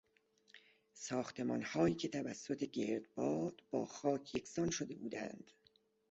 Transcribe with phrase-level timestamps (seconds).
[0.93, 5.51] ساختمانهایی که توسط گردباد با خاک یکسان شده بودند